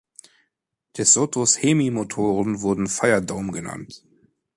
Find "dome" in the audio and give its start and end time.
3.21-3.51